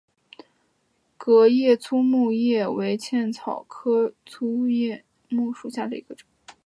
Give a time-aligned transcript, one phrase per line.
[1.15, 1.97] 革叶粗
[2.31, 6.25] 叶木为茜草科粗叶木属下的一个种。